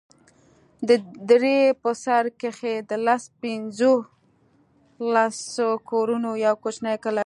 [0.87, 0.89] د
[1.29, 3.93] درې په سر کښې د لس پينځه
[5.13, 7.19] لسو کورونو يو کوچنى کلى و.